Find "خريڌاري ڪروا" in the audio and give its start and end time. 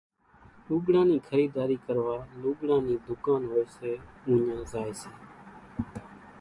1.27-2.15